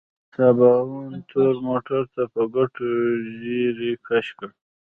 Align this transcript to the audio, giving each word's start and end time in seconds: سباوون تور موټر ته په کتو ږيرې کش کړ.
سباوون 0.35 1.11
تور 1.29 1.53
موټر 1.67 2.01
ته 2.13 2.23
په 2.33 2.41
کتو 2.53 2.87
ږيرې 3.41 3.91
کش 4.07 4.25
کړ. 4.37 4.49